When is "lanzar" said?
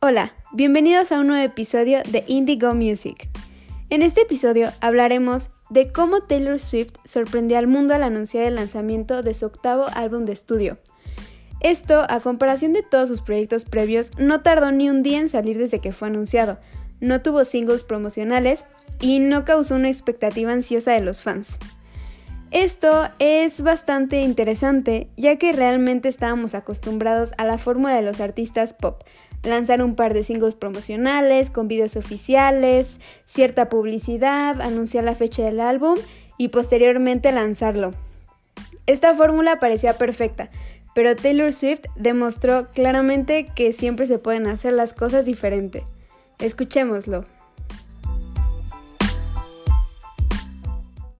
29.42-29.82